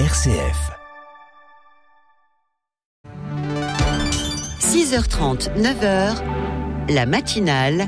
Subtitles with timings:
[0.00, 0.72] RCF.
[4.58, 6.14] 6h30, 9h,
[6.88, 7.86] la matinale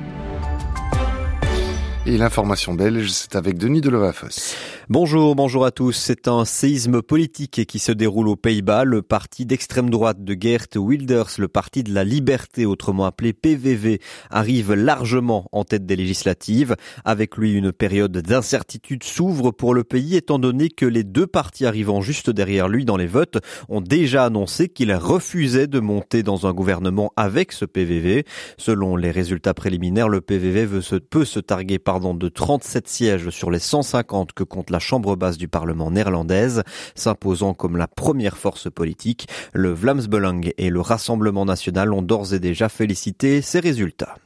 [2.06, 4.54] Et l'information belge, c'est avec Denis Delovafos.
[4.88, 5.90] Bonjour, bonjour à tous.
[5.90, 8.84] C'est un séisme politique qui se déroule aux Pays-Bas.
[8.84, 14.00] Le parti d'extrême droite de Geert Wilders, le parti de la liberté, autrement appelé PVV,
[14.30, 16.76] arrive largement en tête des législatives.
[17.04, 21.66] Avec lui, une période d'incertitude s'ouvre pour le pays étant donné que les deux partis
[21.66, 26.46] arrivant juste derrière lui dans les votes ont déjà annoncé qu'ils refusaient de monter dans
[26.46, 28.24] un gouvernement avec ce PVV.
[28.56, 30.80] Selon les résultats préliminaires, le PVV
[31.10, 35.16] peut se targuer pardon, de 37 sièges sur les 150 que compte la la chambre
[35.16, 36.62] basse du Parlement néerlandaise,
[36.94, 39.26] s'imposant comme la première force politique.
[39.54, 40.02] Le Vlaams
[40.58, 44.16] et le Rassemblement national ont d'ores et déjà félicité ces résultats.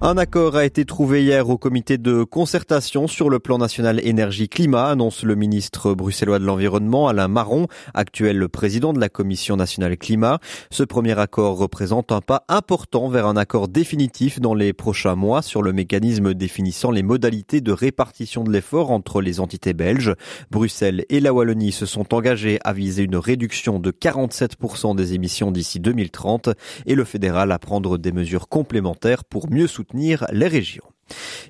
[0.00, 4.90] Un accord a été trouvé hier au comité de concertation sur le plan national énergie-climat,
[4.90, 10.38] annonce le ministre bruxellois de l'Environnement, Alain Marron, actuel président de la Commission nationale climat.
[10.70, 15.42] Ce premier accord représente un pas important vers un accord définitif dans les prochains mois
[15.42, 20.14] sur le mécanisme définissant les modalités de répartition de l'effort entre les entités belges.
[20.52, 25.50] Bruxelles et la Wallonie se sont engagés à viser une réduction de 47% des émissions
[25.50, 26.50] d'ici 2030
[26.86, 29.66] et le fédéral à prendre des mesures complémentaires pour mieux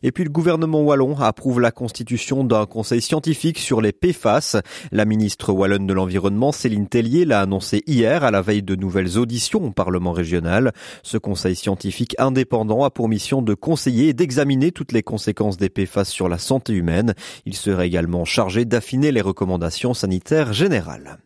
[0.03, 4.61] Et puis le gouvernement wallon approuve la constitution d'un conseil scientifique sur les PFAS.
[4.92, 9.19] La ministre wallonne de l'Environnement, Céline Tellier, l'a annoncé hier à la veille de nouvelles
[9.19, 10.72] auditions au Parlement régional.
[11.03, 15.69] Ce conseil scientifique indépendant a pour mission de conseiller et d'examiner toutes les conséquences des
[15.69, 17.14] PFAS sur la santé humaine.
[17.45, 21.19] Il serait également chargé d'affiner les recommandations sanitaires générales.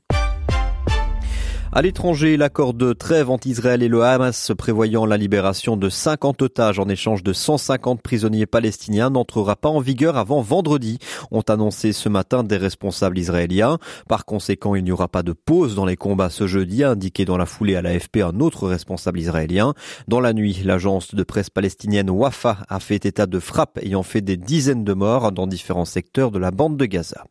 [1.74, 6.42] À l'étranger, l'accord de trêve entre Israël et le Hamas prévoyant la libération de 50
[6.42, 10.98] otages en échange de 150 prisonniers palestiniens n'entrera pas en vigueur avant vendredi,
[11.30, 13.78] ont annoncé ce matin des responsables israéliens.
[14.06, 17.24] Par conséquent, il n'y aura pas de pause dans les combats ce jeudi, a indiqué
[17.24, 19.72] dans la foulée à l'AFP un autre responsable israélien.
[20.08, 24.20] Dans la nuit, l'agence de presse palestinienne Wafa a fait état de frappes ayant fait
[24.20, 27.24] des dizaines de morts dans différents secteurs de la bande de Gaza.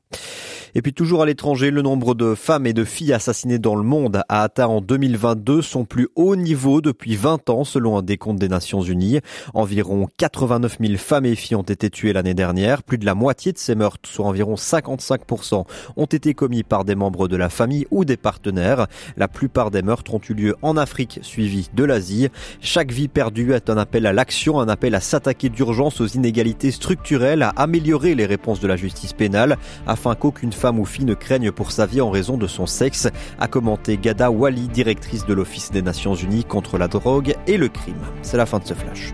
[0.74, 3.84] Et puis toujours à l'étranger, le nombre de femmes et de filles assassinées dans le
[3.84, 8.40] monde a atteint en 2022 son plus haut niveau depuis 20 ans selon un décompte
[8.40, 9.20] des Nations Unies.
[9.54, 12.84] Environ 89 000 femmes et filles ont été tuées l'année dernière.
[12.84, 15.66] Plus de la moitié de ces meurtres, soit environ 55%,
[15.98, 18.88] ont été commis par des membres de la famille ou des partenaires.
[19.18, 22.30] La plupart des meurtres ont eu lieu en Afrique, suivi de l'Asie.
[22.62, 26.72] Chaque vie perdue est un appel à l'action, un appel à s'attaquer d'urgence aux inégalités
[26.72, 31.16] structurelles, à améliorer les réponses de la justice pénale afin qu'aucune femme ou fille ne
[31.16, 33.08] craigne pour sa vie en raison de son sexe,
[33.40, 37.68] a commenté Gada Wali, directrice de l'Office des Nations Unies contre la drogue et le
[37.68, 37.96] crime.
[38.22, 39.12] C'est la fin de ce flash.